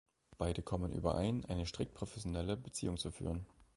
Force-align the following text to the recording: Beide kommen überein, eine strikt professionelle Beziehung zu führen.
Beide 0.39 0.63
kommen 0.63 0.93
überein, 0.93 1.45
eine 1.45 1.67
strikt 1.67 1.93
professionelle 1.93 2.57
Beziehung 2.57 2.97
zu 2.97 3.11
führen. 3.11 3.45